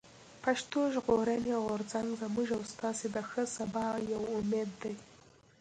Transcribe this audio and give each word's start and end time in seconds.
پښتون 0.43 0.85
ژغورني 0.95 1.53
غورځنګ 1.65 2.07
زموږ 2.21 2.47
او 2.57 2.63
ستاسو 2.71 3.05
د 3.15 3.17
ښه 3.29 3.43
سبا 3.57 3.85
يو 4.11 4.21
امېد 4.37 4.69
دی. 4.81 4.93